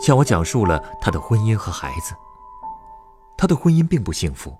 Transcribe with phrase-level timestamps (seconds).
[0.00, 2.14] 向我讲述了他的婚姻和孩子。
[3.36, 4.58] 他的婚姻并不幸福，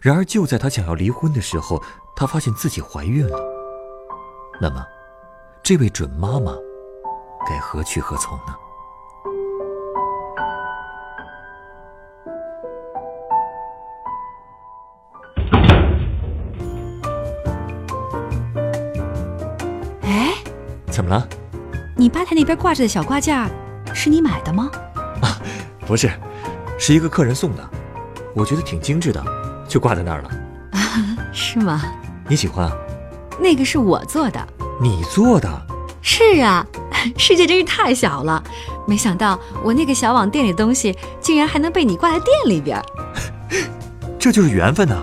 [0.00, 1.82] 然而就在他想要离婚的时候，
[2.14, 3.36] 他发现自己怀孕了。
[4.60, 4.84] 那么，
[5.62, 6.52] 这位准妈妈
[7.48, 8.54] 该何去何从呢？
[20.02, 20.34] 哎，
[20.92, 21.26] 怎么了？
[21.96, 23.50] 你吧台那边挂着的小挂件。
[23.94, 24.70] 是你买的吗？
[25.22, 25.38] 啊，
[25.86, 26.10] 不是，
[26.78, 27.70] 是一个客人送的，
[28.34, 29.22] 我觉得挺精致的，
[29.68, 30.30] 就挂在那儿了。
[31.32, 31.82] 是吗？
[32.28, 32.72] 你喜欢啊？
[33.38, 34.46] 那个是我做的。
[34.80, 35.48] 你做的？
[36.02, 36.66] 是啊，
[37.18, 38.42] 世界真是太小了，
[38.86, 42.82] 没想到我那个小网店里的东西，竟然还能被你挂在店里边。
[44.18, 44.96] 这就是缘分呢。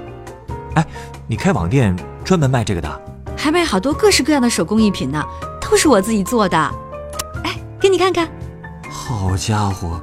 [0.75, 0.85] 哎，
[1.27, 3.02] 你开网店专门卖这个的？
[3.35, 5.23] 还卖好多各式各样的手工艺品呢，
[5.61, 6.58] 都是我自己做的。
[7.43, 8.27] 哎，给你看看。
[8.89, 10.02] 好家伙，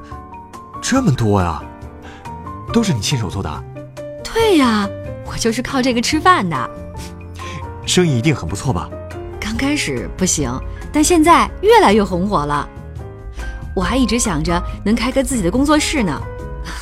[0.81, 1.61] 这么多呀！
[2.73, 3.63] 都是你亲手做的？
[4.23, 4.87] 对呀，
[5.25, 6.69] 我就是靠这个吃饭的。
[7.85, 8.89] 生意一定很不错吧？
[9.39, 10.51] 刚开始不行，
[10.91, 12.67] 但现在越来越红火了。
[13.75, 16.21] 我还一直想着能开个自己的工作室呢，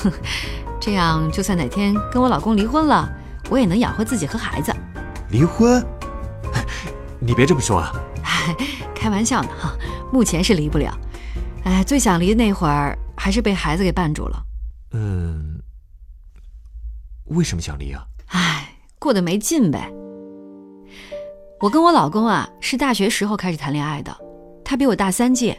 [0.79, 3.09] 这样就算哪天跟我老公离婚了，
[3.49, 4.73] 我也能养活自己和孩子。
[5.29, 5.83] 离婚？
[7.19, 7.93] 你别这么说啊！
[8.93, 9.73] 开玩笑呢哈，
[10.11, 10.95] 目前是离不了。
[11.63, 14.43] 哎，最想离的那会儿，还是被孩子给绊住了。
[14.91, 15.61] 嗯，
[17.25, 18.05] 为什么想离啊？
[18.27, 19.91] 哎，过得没劲呗。
[21.59, 24.15] 我跟我老公啊，是大学时候开始谈恋爱的，
[24.63, 25.57] 他比我大三届，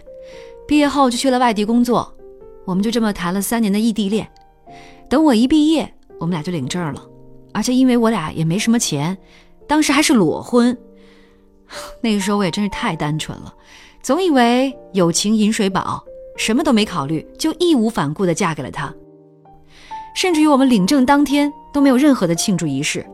[0.69, 2.15] 毕业后就去了外地工作，
[2.67, 4.31] 我们就这么谈了三年的异地恋。
[5.09, 7.03] 等我一毕业，我们俩就领证了，
[7.55, 9.17] 而且因为我俩也没什么钱，
[9.67, 10.77] 当时还是裸婚。
[12.03, 13.55] 那个时候我也真是太单纯了。
[14.05, 16.05] 总以为友情饮水饱，
[16.37, 18.95] 什么都没考虑，就义无反顾地嫁给了他。
[20.15, 23.05] 甚至于我们领证当天都没有任何的庆祝仪式，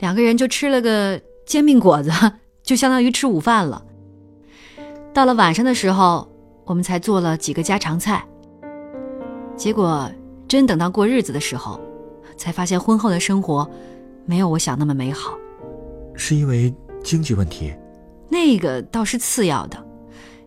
[0.00, 2.10] 两个人就吃了个煎饼果子，
[2.62, 3.82] 就相当于吃午饭了。
[5.14, 6.28] 到了晚上的时候，
[6.66, 8.22] 我们才做了几个家常菜。
[9.56, 10.06] 结果
[10.46, 11.80] 真等到过日子的时候，
[12.36, 13.66] 才发现婚后的生活
[14.26, 15.32] 没有我想那么美好。
[16.14, 17.72] 是因为经济问题？
[18.28, 19.82] 那个倒是次要的。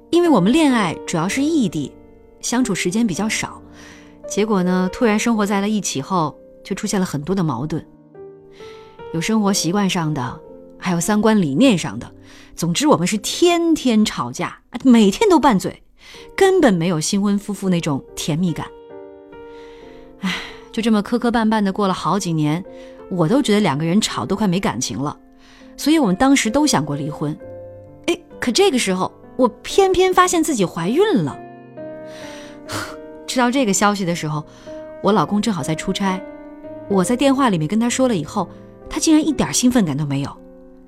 [0.10, 1.92] 因为我们恋爱主要是异地，
[2.40, 3.62] 相处时间比较少，
[4.28, 7.86] 结果呢，突然生活在了一起后，就出现了很多的矛盾，
[9.14, 10.40] 有生活习惯上的，
[10.78, 12.10] 还有三观理念上的，
[12.56, 15.84] 总之我们是天天吵架，每天都拌嘴，
[16.38, 18.66] 根本没有新婚夫妇那种甜蜜感。
[20.22, 20.34] 唉，
[20.72, 22.64] 就这么磕磕绊绊的过了好几年，
[23.10, 25.18] 我都觉得两个人吵都快没感情了，
[25.76, 27.38] 所以我们当时都想过离婚。
[28.06, 29.12] 哎，可这个时候。
[29.38, 31.40] 我偏偏发现自己怀孕了。
[33.26, 34.44] 知道这个消息的时候，
[35.02, 36.22] 我老公正好在出差。
[36.90, 38.50] 我在电话里面跟他说了以后，
[38.90, 40.38] 他竟然一点兴奋感都没有，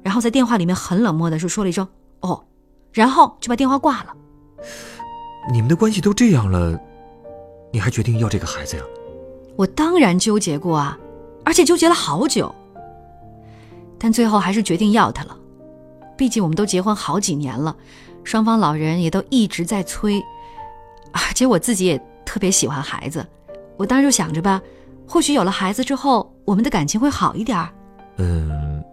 [0.02, 1.88] 然后在电话里面很冷漠的说说了一声
[2.22, 2.44] “哦”，
[2.92, 4.16] 然后就把电话挂了。
[5.52, 6.80] 你们的关系都这样了，
[7.72, 8.84] 你还决定要这个孩子呀？
[9.58, 10.98] 我当然纠结过啊，
[11.44, 12.54] 而且纠结了好久，
[14.00, 15.38] 但最后还是决定要他了。
[16.18, 17.76] 毕竟我们都结婚好几年了。
[18.29, 20.23] 双方老人也都一直在催，
[21.12, 23.25] 而且我自己也特别喜欢孩子，
[23.75, 24.62] 我当时就想着吧，
[25.07, 27.73] 或许有了孩子之后，我们的感情会好一点儿。
[28.17, 28.84] 嗯，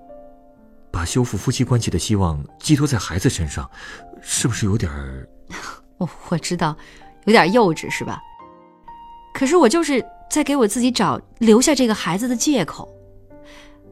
[0.90, 3.70] 把修复夫妻关系的希望寄托在孩子身上，
[4.22, 5.28] 是不是有点儿？
[5.98, 6.74] 我我知道，
[7.26, 8.18] 有点幼稚是吧？
[9.34, 12.88] 可是我就是在给我自己找留下这个孩子的借口。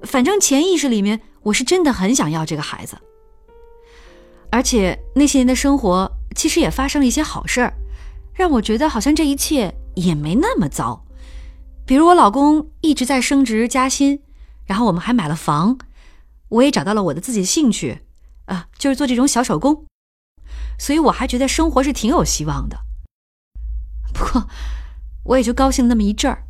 [0.05, 2.97] 反正潜意识里面，我是真的很想要这个孩子。
[4.55, 7.75] 而且那些年的生活其实也发生了一些好事儿，
[8.33, 11.05] 让我觉得好像这一切也没那么糟。
[11.85, 14.23] 比如我老公一直在升职加薪，
[14.65, 15.77] 然后我们还买了房，
[16.51, 18.03] 我也找到了我的自己兴趣，
[18.45, 19.87] 啊，就是做这种小手工，
[20.79, 22.79] 所以我还觉得生活是挺有希望的。
[24.12, 24.47] 不过，
[25.25, 26.45] 我也就高兴那么一阵儿。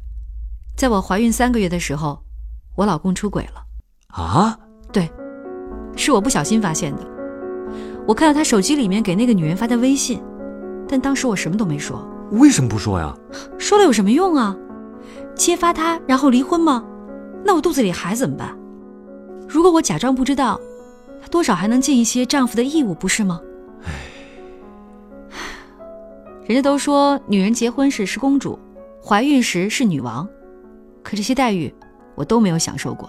[0.76, 2.22] 在我怀孕三个月的时候，
[2.76, 3.64] 我老公出轨了。
[4.08, 4.58] 啊？
[4.92, 5.10] 对，
[5.96, 7.13] 是我不小心发现的。
[8.06, 10.22] 我看到他手机里面给那个女人发的微信，
[10.86, 13.16] 但当时我什么都没说，为什么不说呀？
[13.58, 14.54] 说了有什么用啊？
[15.34, 16.84] 揭发他，然后离婚吗？
[17.42, 18.54] 那我肚子里孩子怎么办？
[19.48, 20.60] 如果我假装不知道，
[21.22, 23.40] 他多少还能尽一些丈夫的义务，不是吗？
[26.46, 28.58] 人家都说女人结婚时是公主，
[29.02, 30.28] 怀孕时是女王，
[31.02, 31.74] 可这些待遇
[32.14, 33.08] 我都没有享受过。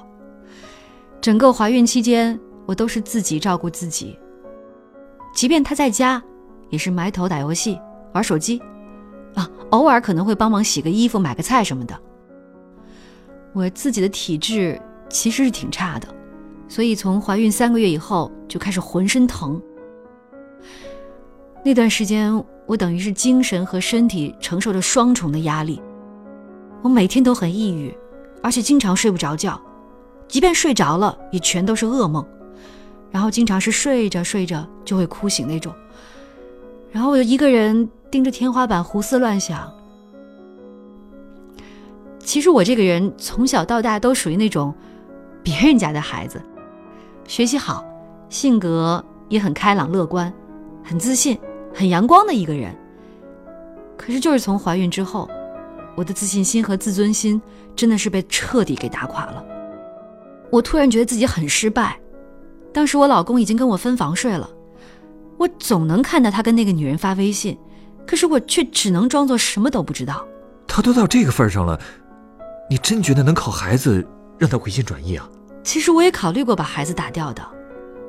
[1.19, 4.17] 整个怀孕期间，我都是自己照顾自己。
[5.35, 6.23] 即便他在家，
[6.69, 7.77] 也是埋头打游戏、
[8.13, 8.59] 玩手机，
[9.35, 11.93] 啊，偶尔可能会帮忙洗个衣服、买个菜什么的。
[13.51, 16.07] 我自己的体质其实是挺差的，
[16.69, 19.61] 所以从怀孕三个月以后就开始浑身疼。
[21.65, 22.33] 那段时间，
[22.65, 25.81] 我等于是精神和身体承受着双重的压力，
[26.81, 27.93] 我每天都很抑郁，
[28.41, 29.59] 而且经常睡不着觉，
[30.29, 32.25] 即便睡着了，也全都是噩梦。
[33.15, 35.73] 然后经常是睡着睡着就会哭醒那种，
[36.91, 39.71] 然后我就一个人盯着天花板胡思乱想。
[42.19, 44.75] 其实我这个人从小到大都属于那种
[45.41, 46.41] 别人家的孩子，
[47.25, 47.85] 学习好，
[48.27, 50.29] 性格也很开朗乐观，
[50.83, 51.39] 很自信，
[51.73, 52.75] 很阳光的一个人。
[53.95, 55.29] 可是就是从怀孕之后，
[55.95, 57.41] 我的自信心和自尊心
[57.77, 59.41] 真的是被彻底给打垮了。
[60.49, 61.97] 我突然觉得自己很失败。
[62.75, 64.49] 当时我老公已经跟我分房睡了，
[65.37, 67.57] 我总能看到他跟那个女人发微信，
[68.05, 70.27] 可是我却只能装作什么都不知道。
[70.67, 71.79] 他都到这个份上了，
[72.69, 74.05] 你真觉得能靠孩子
[74.37, 75.25] 让他回心转意啊？
[75.63, 77.41] 其实我也考虑过把孩子打掉的，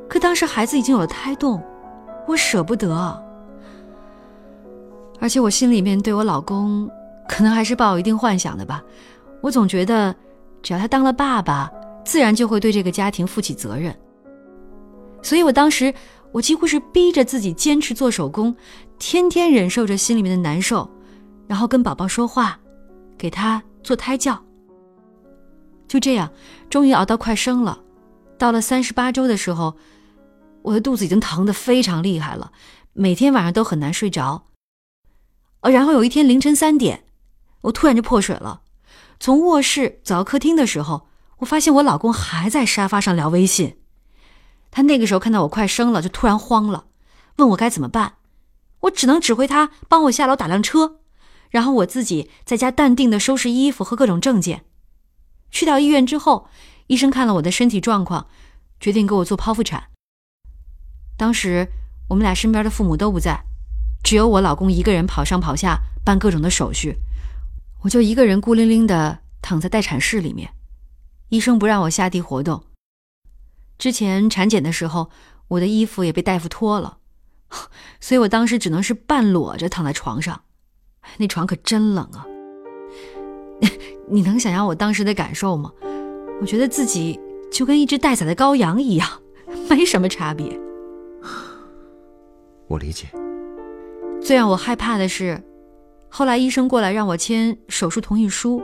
[0.09, 1.63] 可当时孩子已经有了胎动，
[2.27, 3.23] 我舍不得。
[5.21, 6.91] 而且我心里面对我老公，
[7.29, 8.83] 可能还是抱有一定幻想的吧。
[9.41, 10.13] 我总觉得，
[10.61, 11.71] 只要他当了爸爸，
[12.05, 13.97] 自然就会对这个家庭负起责任。
[15.27, 15.93] 所以我当时，
[16.31, 18.55] 我几乎是逼着自己坚持做手工，
[18.97, 20.89] 天天忍受着心里面的难受，
[21.49, 22.57] 然后跟宝宝说话，
[23.19, 24.41] 给他做胎教。
[25.89, 26.31] 就这样，
[26.71, 27.81] 终于熬到快生了。
[28.39, 29.77] 到了三十八周的时候，
[30.63, 32.53] 我的肚子已经疼得非常厉害了，
[32.93, 34.45] 每天晚上都很难睡着。
[35.63, 37.03] 呃，然后有一天凌晨三点，
[37.63, 38.61] 我突然就破水了。
[39.19, 41.09] 从卧室走到客厅的时候，
[41.39, 43.79] 我发现我老公还在沙发上聊微信。
[44.77, 46.85] 他那个时候看到我快生了，就突然慌了，
[47.37, 48.17] 问我该怎么办。
[48.81, 50.99] 我只能指挥他帮我下楼打辆车，
[51.49, 54.67] 然后我自己在家淡定的收拾衣服和各种证件。
[55.51, 56.51] 去到医院之后，
[56.89, 58.27] 医生看了我的身体状况，
[58.79, 59.85] 决定给我做剖腹产。
[61.17, 61.67] 当时
[62.11, 63.45] 我们俩身边的父母都不在，
[64.05, 66.99] 只有我老公一个人跑上跑下办各种的手续，
[67.81, 70.51] 我就一个人孤零零的躺在待产室里面。
[71.31, 72.63] 医生不让我下地活动。
[73.79, 75.11] 之前产检的时候，
[75.49, 76.99] 我的衣服也被大夫脱了，
[78.01, 80.43] 所以我当时只能是半裸着躺在床上，
[81.19, 82.27] 那床可真冷啊！
[84.09, 85.73] 你能想象我当时的感受吗？
[86.41, 87.19] 我觉得自己
[87.51, 89.09] 就跟一只待宰的羔羊一样，
[89.71, 90.59] 没什么差别。
[92.69, 93.07] 我理解。
[94.21, 95.43] 最让我害怕的是，
[96.09, 98.61] 后来医生过来让我签手术同意书，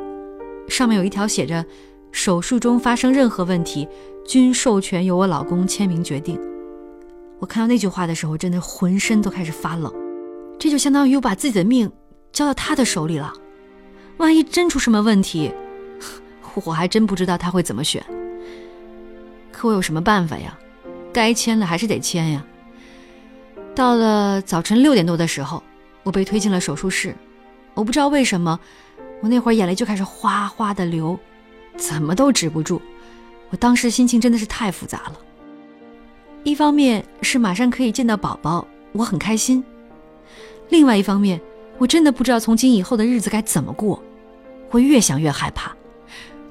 [0.68, 1.64] 上面有一条写着
[2.12, 3.88] ：“手术中发生任何问题。”
[4.24, 6.40] 均授权由我老公签名决定。
[7.40, 9.92] 我看到那句话的时候，真的浑身都开始发冷。
[10.60, 11.90] 这就相当于我把自己的命
[12.32, 13.32] 交到他的手里了。
[14.18, 15.52] 万一真出什么问题，
[16.64, 18.00] 我还真不知道他会怎么选。
[19.50, 20.56] 可我有什么办法呀？
[21.12, 22.46] 该签了还是得签呀。
[23.74, 25.60] 到了早晨六点多的时候，
[26.04, 27.12] 我被推进了手术室。
[27.74, 28.60] 我不知道为什么，
[29.20, 31.18] 我那会儿眼泪就开始哗哗的流，
[31.76, 32.80] 怎么都止不住。
[33.50, 35.18] 我当时心情真的是太复杂了，
[36.42, 39.62] 一方面是马上可以见到宝宝，我很开心；
[40.70, 41.40] 另外一方面，
[41.76, 44.02] 我真的不知道从今以后的日子该怎么过，
[44.70, 45.76] 我越想越害怕，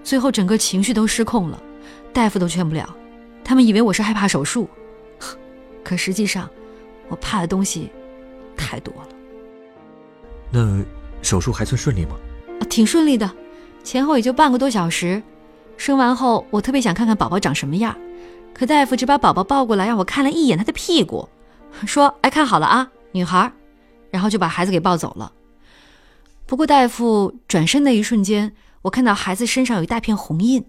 [0.04, 1.62] 最后整个情绪都失控了，
[2.14, 2.96] 大夫都劝不了，
[3.44, 4.70] 他们以为我是害怕手术，
[5.84, 6.48] 可实际上，
[7.10, 7.90] 我怕的东西
[8.56, 9.08] 太多了。
[10.52, 10.84] 那
[11.24, 12.16] 手术还算顺利吗？
[12.70, 13.30] 挺顺利的，
[13.84, 15.22] 前后也就半个多小时。
[15.78, 17.96] 生完后，我特别想看看宝宝长什么样，
[18.54, 21.28] 可大夫只把宝宝抱过来，让我看了一眼他的屁股，
[21.88, 23.52] 说：“哎，看好了啊，女孩。”
[24.12, 25.32] 然后就把孩子给抱走了。
[26.46, 30.66] 不过大夫转身的一瞬间，我看到孩子身上有一大片红印，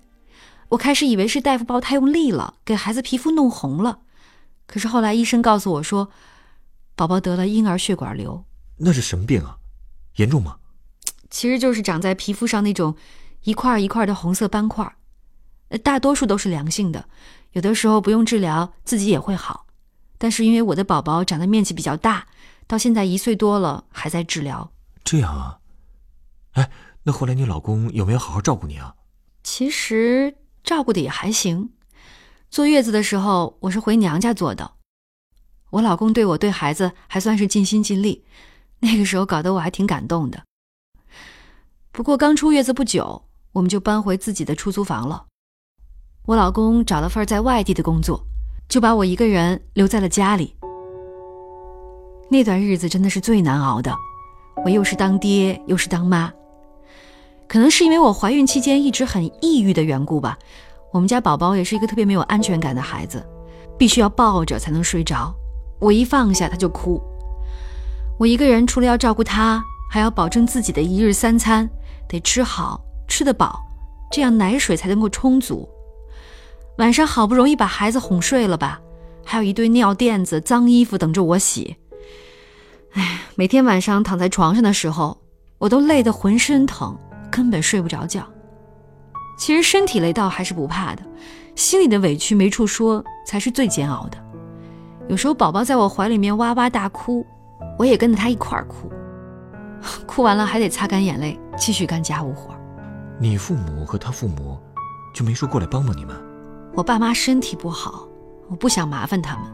[0.70, 3.98] 我开始以为是大夫抱太用力了，给孩子皮肤弄红了。
[4.66, 6.08] 可是后来医生告诉我说，
[6.94, 8.44] 宝宝得了婴儿血管瘤。
[8.78, 9.58] 那是什么病啊？
[10.16, 10.56] 严重吗？
[11.32, 12.94] 其实就是长在皮肤上那种
[13.44, 14.94] 一块一块的红色斑块。
[15.82, 17.08] 大多数都是良性的，
[17.52, 19.66] 有的时候不用治疗，自己也会好。
[20.18, 22.26] 但是因为我的宝宝长的面积比较大，
[22.66, 24.70] 到现在一岁多了还在治疗。
[25.02, 25.58] 这样啊？
[26.52, 26.70] 哎，
[27.04, 28.94] 那后来你老公有没有好好照顾你啊？
[29.42, 31.70] 其实照顾的也还行。
[32.50, 34.72] 坐月子的时候，我是回娘家坐的。
[35.70, 38.22] 我老公对我对孩子还算是尽心尽力，
[38.80, 40.44] 那个时候搞得我还挺感动的。
[41.94, 43.22] 不过刚出月子不久，
[43.52, 45.26] 我们就搬回自己的出租房了。
[46.24, 48.24] 我老公找了份在外地的工作，
[48.66, 50.56] 就把我一个人留在了家里。
[52.30, 53.94] 那段日子真的是最难熬的，
[54.64, 56.32] 我又是当爹又是当妈。
[57.46, 60.38] 可能是因为我怀孕期间一直很抑郁的缘故吧，
[60.94, 63.22] 我们家宝宝也是一个特别没有安全感的孩子，
[63.78, 65.30] 必须要抱着才能睡着，
[65.78, 67.02] 我一放下他就哭。
[68.18, 71.68] 我一个人除了要照顾他，还要保证自己的一日三餐
[72.08, 73.60] 得吃好吃得饱，
[74.10, 75.68] 这样奶水才能够充足。
[76.78, 78.80] 晚上好不容易把孩子哄睡了吧，
[79.22, 81.76] 还有一堆尿垫子、脏衣服等着我洗。
[82.92, 85.18] 哎，每天晚上躺在床上的时候，
[85.58, 86.98] 我都累得浑身疼，
[87.30, 88.26] 根本睡不着觉。
[89.36, 91.02] 其实身体累倒还是不怕的，
[91.54, 94.16] 心里的委屈没处说才是最煎熬的。
[95.06, 97.26] 有时候宝宝在我怀里面哇哇大哭，
[97.78, 98.90] 我也跟着他一块儿哭，
[100.06, 102.54] 哭完了还得擦干眼泪，继续干家务活。
[103.20, 104.58] 你父母和他父母
[105.14, 106.16] 就没说过来帮帮你们？
[106.74, 108.08] 我爸妈身体不好，
[108.48, 109.44] 我不想麻烦他们。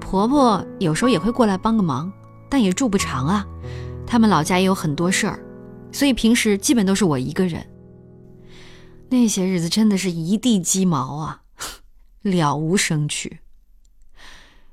[0.00, 2.12] 婆婆有时候也会过来帮个忙，
[2.48, 3.44] 但也住不长啊。
[4.06, 5.40] 他们老家也有很多事儿，
[5.90, 7.66] 所以平时基本都是我一个人。
[9.08, 11.42] 那些日子真的是一地鸡毛啊，
[12.22, 13.40] 了无生趣。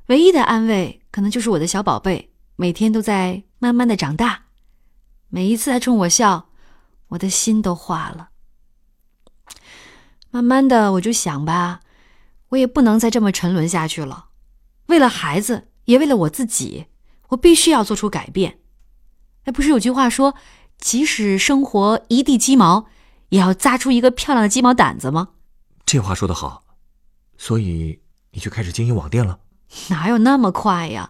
[0.07, 4.42] 唯一的安慰，可能就是我的小宝贝每天都在慢慢的长大。
[5.35, 6.47] 每一次他冲我笑，
[7.07, 8.29] 我的心都化了。
[10.29, 11.79] 慢慢的，我就想吧，
[12.49, 14.27] 我也不能再这么沉沦下去了。
[14.85, 16.85] 为了孩子，也为了我自己，
[17.29, 18.59] 我必须要做出改变。
[19.45, 20.35] 哎，不是有句话说，
[20.77, 22.85] 即使生活一地鸡毛，
[23.29, 25.29] 也要扎出一个漂亮的鸡毛掸子吗？
[25.83, 26.63] 这话说得好。
[27.39, 27.99] 所以
[28.29, 29.39] 你就开始经营网店了？
[29.89, 31.09] 哪有那么快呀？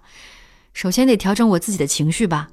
[0.73, 2.51] 首先得调整我自己的情绪吧。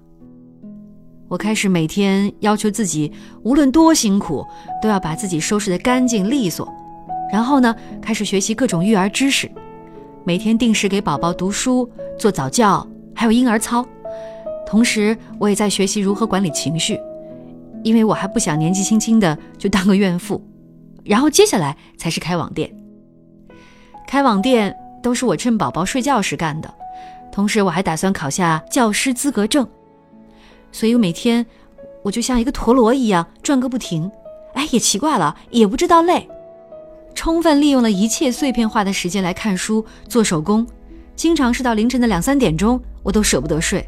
[1.30, 3.12] 我开始每天要求自己，
[3.44, 4.44] 无论多辛苦，
[4.82, 6.68] 都要把自己收拾得干净利索。
[7.32, 7.72] 然后呢，
[8.02, 9.48] 开始学习各种育儿知识，
[10.24, 12.84] 每天定时给宝宝读书、做早教，
[13.14, 13.86] 还有婴儿操。
[14.66, 16.98] 同时，我也在学习如何管理情绪，
[17.84, 20.44] 因为我还不想年纪轻轻的就当个怨妇。
[21.04, 22.68] 然后接下来才是开网店。
[24.04, 26.74] 开网店都是我趁宝宝睡觉时干的，
[27.30, 29.64] 同时我还打算考下教师资格证。
[30.72, 31.44] 所以，我每天
[32.02, 34.10] 我就像一个陀螺一样转个不停。
[34.54, 36.28] 哎，也奇怪了，也不知道累，
[37.14, 40.66] 充分利用了一切碎片化的时间来看书、做手工，
[41.14, 43.86] 经常是到凌晨的两三点钟，我都舍不得睡。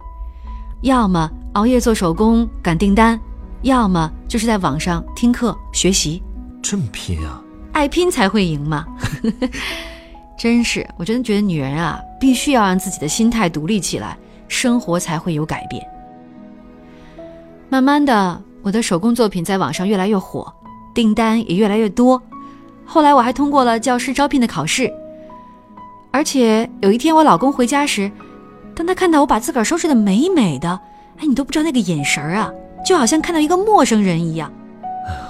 [0.83, 3.19] 要么熬夜做手工赶订单，
[3.63, 6.23] 要么就是在网上听课学习。
[6.63, 7.43] 这么拼啊！
[7.73, 8.87] 爱拼才会赢嘛！
[10.39, 15.85] 真是，我真的觉得女人啊，必须要让自己的心态独立起来，生活才会有改变。
[17.73, 20.53] 慢慢的，我的手工作品在网上越来越火，
[20.93, 22.23] 订单也越来越多。
[22.85, 24.93] 后来我还通过了教师招聘的考试。
[26.11, 28.13] 而且有一天我老公回家时，
[28.75, 30.69] 当他看到我把自个儿收拾的美美的，
[31.17, 32.53] 哎，你都不知道那个眼神儿啊，
[32.85, 34.53] 就好像看到一个陌生人一样。
[35.07, 35.21] 哎呀，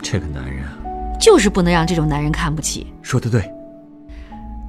[0.00, 0.72] 这个男人啊，
[1.20, 2.86] 就是不能让这种男人看不起。
[3.02, 3.44] 说的对。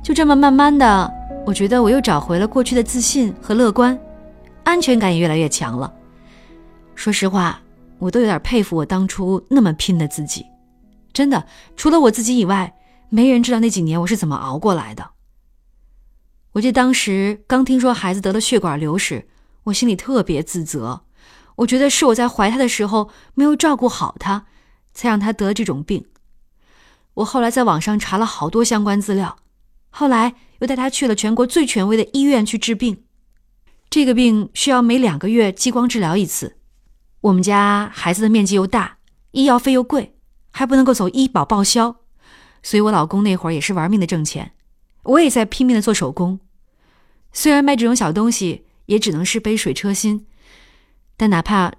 [0.03, 1.09] 就这么慢慢的，
[1.45, 3.97] 我觉得我又找回了过去的自信和乐观，
[4.65, 5.89] 安全感也越来越强了。
[7.01, 7.59] 说实话，
[7.97, 10.45] 我都有点佩服我当初那么拼的自己。
[11.11, 12.75] 真的，除了我自己以外，
[13.09, 15.09] 没人知道那几年我是怎么熬过来的。
[16.51, 19.27] 我记得当时刚听说孩子得了血管瘤时，
[19.63, 21.01] 我心里特别自责。
[21.55, 24.45] 我觉得是我在怀他的时候没有照顾好他，
[24.93, 26.05] 才让他得这种病。
[27.15, 29.37] 我后来在网上查了好多相关资料，
[29.89, 33.05] 后来又带他去了全国最权威的医院去治病。
[33.89, 36.57] 这个病需要每两个月激光治疗一次。
[37.21, 38.97] 我们家孩子的面积又大，
[39.29, 40.15] 医药费又贵，
[40.49, 41.97] 还不能够走医保报销，
[42.63, 44.53] 所以我老公那会儿也是玩命的挣钱，
[45.03, 46.39] 我也在拼命的做手工。
[47.31, 50.25] 虽然卖这种小东西也只能是杯水车薪，
[51.15, 51.71] 但哪怕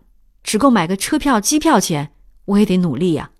[0.44, 3.32] 只够买个车票、机票钱，我也得努力呀。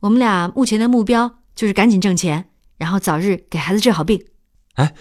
[0.00, 4.22] 我们俩目前的目标就是赶紧挣钱，然后早日给孩子治好病。
[4.74, 4.94] 哎，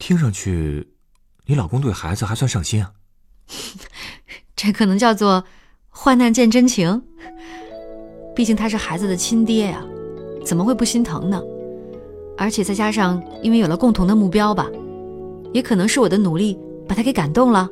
[0.00, 0.94] 听上去
[1.46, 2.94] 你老公对孩子还算上心啊。
[4.56, 5.44] 这可能叫做。
[6.02, 7.02] 患难见真情，
[8.34, 9.84] 毕竟他是孩子的亲爹呀，
[10.42, 11.38] 怎么会不心疼呢？
[12.38, 14.66] 而且再加上因为有了共同的目标吧，
[15.52, 17.68] 也可能是我的努力把他给感动了。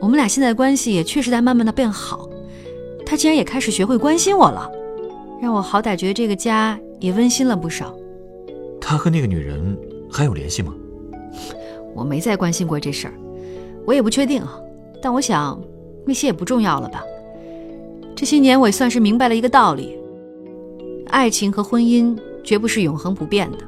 [0.00, 2.30] 我们俩现在的关系也确实在慢慢的变好，
[3.04, 4.70] 他竟然也开始学会关心我了，
[5.42, 7.92] 让我好歹觉得这个家也温馨了不少。
[8.80, 9.76] 他和那个女人
[10.08, 10.72] 还有联系吗？
[11.96, 13.14] 我没再关心过这事儿，
[13.84, 14.56] 我也不确定啊。
[15.02, 15.60] 但我想，
[16.06, 17.02] 那些也不重要了吧。
[18.14, 19.96] 这些年我也算是明白了一个道理：
[21.06, 23.58] 爱情和婚姻绝不是永恒不变的，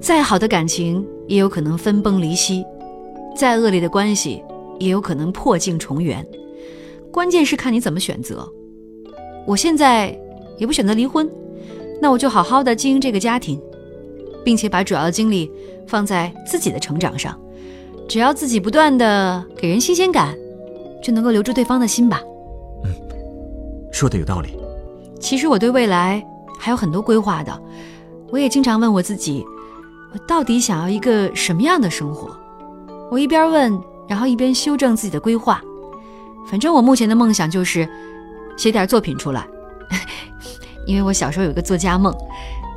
[0.00, 2.64] 再好的感情也有可能分崩离析，
[3.36, 4.42] 再恶劣的关系
[4.78, 6.24] 也有可能破镜重圆。
[7.10, 8.48] 关键是看你怎么选择。
[9.46, 10.16] 我现在
[10.58, 11.28] 也不选择离婚，
[12.00, 13.60] 那我就好好的经营这个家庭，
[14.44, 15.50] 并且把主要的精力。
[15.88, 17.34] 放在自己的成长上，
[18.06, 20.36] 只要自己不断的给人新鲜感，
[21.02, 22.20] 就能够留住对方的心吧。
[23.98, 24.56] 嗯，说的有道理。
[25.20, 26.24] 其实我对未来
[26.56, 27.62] 还有很多规划的，
[28.30, 29.44] 我也经常问我自己，
[30.12, 32.30] 我到底想要一个什么样的生活？
[33.10, 33.76] 我一边问，
[34.08, 35.60] 然后一边修正自己的规划。
[36.48, 37.86] 反正我目前的梦想就是
[38.56, 39.44] 写点作品出来，
[40.86, 42.14] 因为我小时候有个作家梦，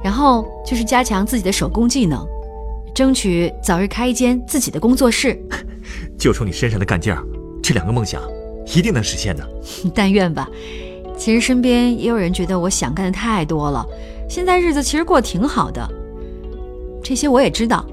[0.04, 2.26] 然后就是加强自己的手工技能。
[2.94, 5.40] 争取早日开一间自己的工作室，
[6.20, 7.24] 就冲你身上的干劲儿，
[7.64, 8.22] 这两个梦想
[8.76, 9.48] 一定能实现的。
[9.96, 10.50] 但愿吧。
[11.22, 13.86] 其实身边也有人觉得我想干的太多了，
[14.28, 15.88] 现在日子其实过得挺好的。
[17.04, 17.86] 这些我也知道，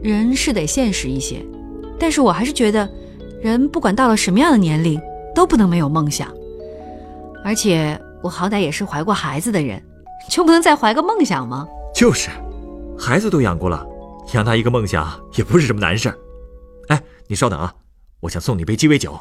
[0.00, 1.44] 人是得现实一些。
[1.98, 2.88] 但是我还是觉得，
[3.42, 5.00] 人不管到了什么样的年龄，
[5.34, 6.32] 都不能没有梦想。
[7.44, 9.82] 而且我好歹也是怀过孩子的人，
[10.30, 11.66] 就不能再怀个梦想吗？
[11.92, 12.30] 就是，
[12.96, 13.84] 孩子都养过了。
[14.34, 16.18] 养大一个梦想也不是什么难事儿。
[16.90, 17.74] 哎，你稍等啊，
[18.20, 19.18] 我想送你杯鸡尾酒。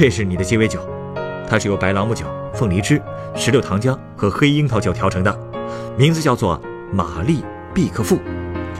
[0.00, 0.80] 这是你的鸡尾酒，
[1.46, 2.98] 它是由白朗姆酒、凤梨汁、
[3.36, 5.38] 石榴糖浆和黑樱桃酒调成的，
[5.98, 6.58] 名字叫做
[6.90, 7.42] 玛丽·
[7.74, 8.18] 毕克夫。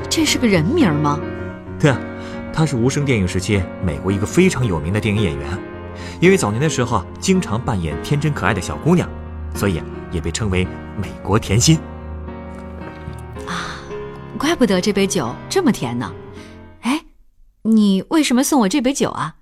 [0.09, 1.21] 这是个人名吗？
[1.79, 2.01] 对啊，
[2.55, 5.47] 她是无声电影时期美国一个非常有名的电影演员，
[6.23, 9.07] 因为早年的时候经常扮演天真可爱的小姑娘，
[9.55, 11.79] 所以也被称为美国甜心。
[13.47, 13.77] 啊，
[14.39, 16.11] 怪不得这杯酒这么甜呢。
[16.81, 16.99] 哎，
[17.61, 19.35] 你为什么送我这杯酒啊？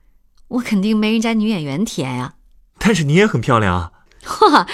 [0.48, 2.34] 我肯定没人家女演员甜呀，
[2.78, 3.92] 但是你也很漂亮啊！
[4.24, 4.66] 嚯，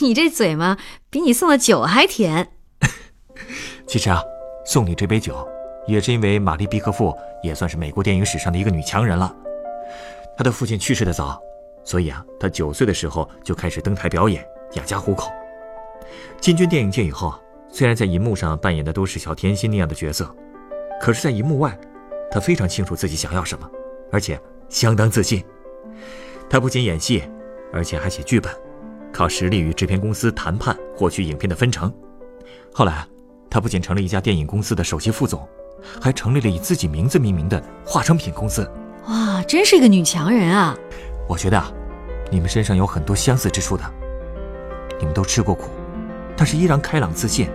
[0.00, 0.76] 你这嘴嘛，
[1.08, 2.52] 比你送的酒还甜。
[3.86, 4.20] 其实啊，
[4.66, 5.46] 送你这杯酒，
[5.86, 9.32] 也是因为玛丽·毕克夫也算是美国电影史上的一个女强人了。
[10.36, 11.40] 她的父亲去世的早，
[11.84, 15.30] 所以啊，她九岁的时候就开始登台表演，养家糊口。
[16.40, 17.34] 进军电影界以后，
[17.70, 20.34] 虽然在银幕上扮演的都是小甜心那样的角色，
[21.00, 21.78] 可是，在银幕外，
[22.32, 23.70] 她非常清楚自己想要什么，
[24.10, 24.40] 而且。
[24.70, 25.44] 相当自信，
[26.48, 27.24] 他不仅演戏，
[27.72, 28.50] 而且还写剧本，
[29.12, 31.92] 靠实力与制片公司谈判获取影片的分成。
[32.72, 33.04] 后来，
[33.50, 35.46] 他不仅成了一家电影公司的首席副总，
[36.00, 38.70] 还成立了以自己名字命名的化妆品公司。
[39.08, 40.76] 哇，真是一个女强人啊！
[41.28, 41.72] 我觉得啊，
[42.30, 43.82] 你们身上有很多相似之处的。
[45.00, 45.70] 你们都吃过苦，
[46.36, 47.50] 但是依然开朗自信，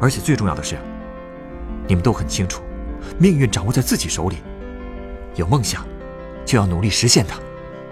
[0.00, 0.78] 而且最重要的是，
[1.86, 2.62] 你们都很清楚，
[3.18, 4.36] 命运掌握在自己手里，
[5.34, 5.84] 有梦想。
[6.44, 7.38] 就要努力实现它。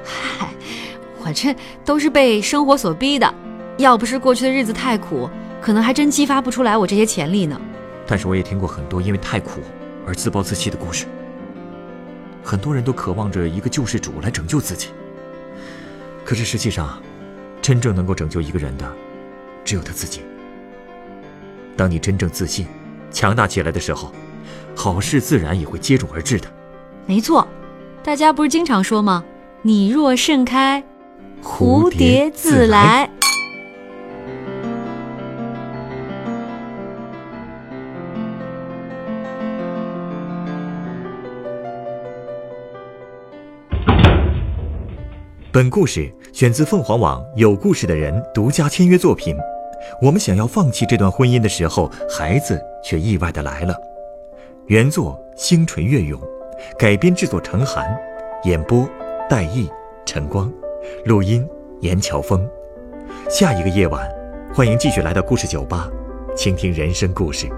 [0.04, 0.48] 嗨，
[1.22, 3.34] 我这都是被生活所逼的，
[3.78, 5.28] 要不是过去的日子太苦，
[5.60, 7.60] 可能还真激发不出来我这些潜力呢。
[8.06, 9.60] 但是我也听过很多因为太苦
[10.06, 11.06] 而自暴自弃的故事。
[12.42, 14.88] 很多人都渴望着一个救世主来拯救自己，
[16.24, 17.00] 可是实际上，
[17.60, 18.90] 真正能够拯救一个人的，
[19.64, 20.22] 只有他自己。
[21.76, 22.66] 当你真正自信、
[23.12, 24.10] 强大起来的时候，
[24.74, 26.48] 好事自然也会接踵而至的。
[27.06, 27.46] 没错。
[28.02, 29.22] 大家不是经常说吗？
[29.60, 30.82] 你若盛开，
[31.42, 33.08] 蝴蝶自来。
[45.52, 49.36] 本故事选自凤凰网有故事的人独家签约作品。
[50.00, 53.74] 我们想要放弃这段婚姻的时候，孩子却意外的来了。
[54.68, 56.18] 原作星垂月涌。
[56.78, 57.84] 改编制作成韩，
[58.44, 58.88] 演播
[59.28, 59.68] 戴毅、
[60.04, 60.52] 陈光，
[61.04, 61.46] 录音
[61.80, 62.48] 严乔峰，
[63.28, 64.08] 下一个夜晚，
[64.54, 65.88] 欢迎继续来到故事酒吧，
[66.36, 67.48] 倾听人生故事。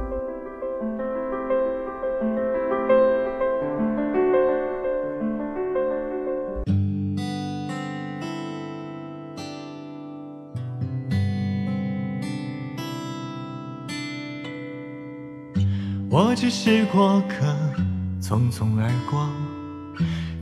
[16.10, 17.71] 我只是过客。
[18.32, 19.28] 匆匆而过，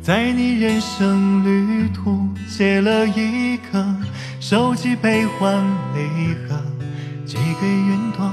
[0.01, 3.85] 在你人生旅途写了一个
[4.39, 5.61] 手机悲欢
[5.93, 6.63] 离合，
[7.27, 8.31] 寄给云朵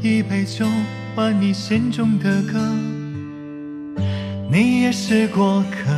[0.00, 0.64] 一杯酒，
[1.14, 2.58] 换你心中的歌。
[4.50, 5.92] 你也是过客，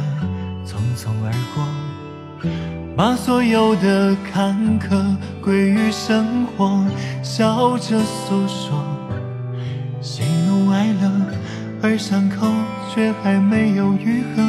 [0.67, 2.51] 匆匆而过，
[2.97, 6.85] 把所有的坎坷归于生活，
[7.23, 8.85] 笑着诉说。
[10.01, 11.09] 喜怒哀乐，
[11.81, 12.45] 而伤口
[12.99, 14.43] 却还没有愈合。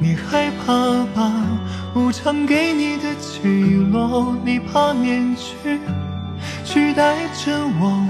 [0.00, 1.32] 你害怕把
[1.94, 5.78] 无常给你的起落，你怕面具
[6.64, 8.04] 取代着我。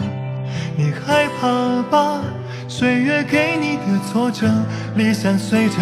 [0.79, 2.23] 你害怕把
[2.69, 4.49] 岁月给你的挫折，
[4.97, 5.77] 理想随着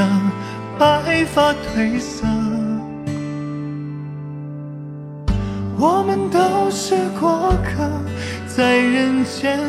[0.76, 2.26] 白发褪色。
[5.78, 7.88] 我们都是过客，
[8.44, 9.60] 在人间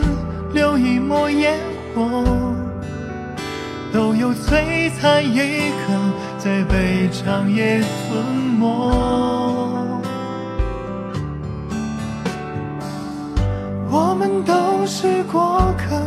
[0.52, 1.60] 留一抹烟
[1.94, 2.26] 火，
[3.92, 5.94] 都有璀璨一刻，
[6.38, 8.24] 在被长夜吞
[8.58, 8.66] 没。
[13.90, 16.02] 我们都是过客，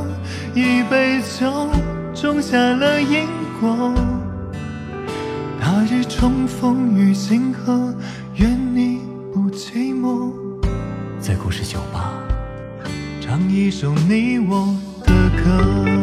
[0.54, 1.68] 一杯酒
[2.14, 3.26] 种下了因
[3.60, 3.94] 果。
[5.60, 7.94] 那日重逢于星河，
[8.36, 9.02] 愿你。
[9.34, 10.30] 不寂寞，
[11.18, 12.12] 在故事酒吧
[13.20, 14.72] 唱一首你我
[15.04, 15.93] 的歌。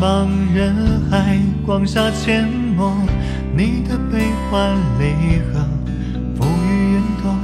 [0.00, 0.74] 茫人
[1.10, 2.94] 海，广厦阡陌，
[3.52, 5.66] 你的悲欢离合，
[6.36, 7.34] 浮于云朵，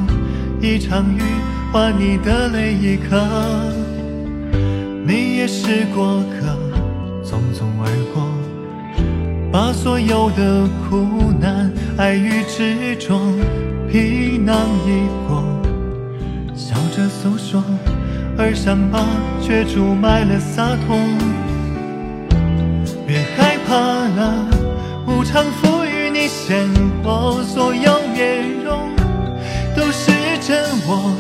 [0.61, 1.21] 一场雨
[1.73, 3.21] 换你的泪一颗。
[5.05, 6.57] 你也是过客，
[7.25, 8.23] 匆匆而过，
[9.51, 13.19] 把所有的苦难、爱与执着，
[13.91, 15.43] 皮囊一过，
[16.55, 17.65] 笑着诉说，
[18.39, 19.05] 而伤疤
[19.43, 20.97] 却注满了洒脱。
[23.75, 24.47] 怕了，
[25.05, 26.71] 无常赋予你鲜
[27.03, 28.95] 活，所有面容
[29.75, 31.13] 都是真我。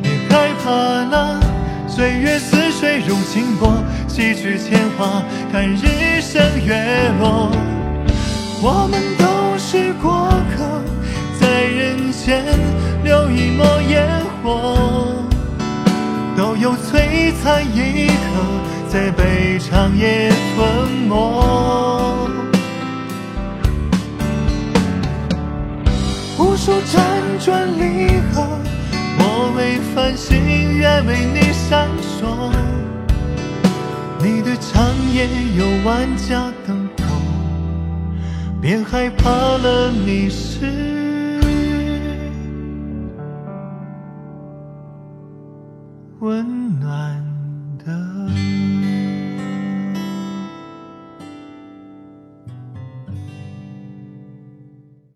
[0.00, 1.40] 别害怕了，
[1.88, 3.74] 岁月似水如清波，
[4.06, 7.50] 洗去铅华，看日升月落。
[8.62, 10.80] 我们都是过客，
[11.40, 12.44] 在人间
[13.02, 14.06] 留一抹烟
[14.44, 14.76] 火，
[16.36, 18.14] 都有璀璨一刻。
[18.94, 22.30] 在被长夜吞没，
[26.38, 28.46] 无数辗转离合，
[29.18, 32.52] 我为繁星，愿为你闪烁。
[34.20, 37.02] 你的长夜有万家灯火，
[38.62, 40.93] 别害怕了，你是。